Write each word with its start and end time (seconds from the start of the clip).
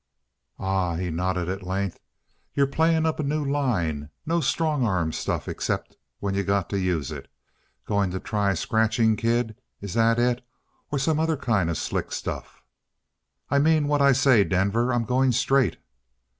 "Ah!" 0.57 0.95
he 0.95 1.11
nodded 1.11 1.47
at 1.47 1.61
length. 1.61 1.99
"You 2.55 2.65
playing 2.65 3.05
up 3.05 3.19
a 3.19 3.23
new 3.23 3.45
line. 3.45 4.09
No 4.25 4.41
strong 4.41 4.83
arm 4.83 5.11
stuff 5.11 5.47
except 5.47 5.95
when 6.17 6.33
you 6.33 6.41
got 6.41 6.71
to 6.71 6.79
use 6.79 7.11
it. 7.11 7.27
Going 7.85 8.09
to 8.09 8.19
try 8.19 8.55
scratching, 8.55 9.15
kid? 9.15 9.55
Is 9.79 9.93
that 9.93 10.17
it, 10.17 10.43
or 10.91 10.97
some 10.97 11.19
other 11.19 11.37
kind 11.37 11.69
of 11.69 11.77
slick 11.77 12.11
stuff?" 12.11 12.63
"I 13.51 13.59
mean 13.59 13.87
what 13.87 14.01
I 14.01 14.11
say, 14.11 14.43
Denver. 14.43 14.91
I'm 14.91 15.05
going 15.05 15.33
straight." 15.33 15.77